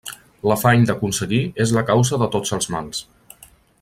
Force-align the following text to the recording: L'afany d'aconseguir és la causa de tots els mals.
L'afany 0.51 0.85
d'aconseguir 0.89 1.41
és 1.65 1.73
la 1.77 1.83
causa 1.91 2.19
de 2.23 2.31
tots 2.37 2.57
els 2.59 2.71
mals. 2.77 3.05